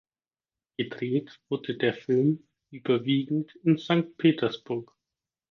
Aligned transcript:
Gedreht 0.77 1.39
wurde 1.47 1.77
der 1.77 1.93
Film 1.93 2.47
überwiegend 2.71 3.53
in 3.63 3.77
Sankt 3.77 4.17
Petersburg. 4.17 4.95